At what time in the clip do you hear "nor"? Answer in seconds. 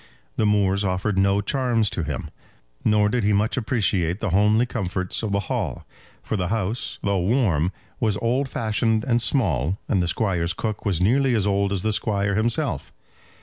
2.83-3.07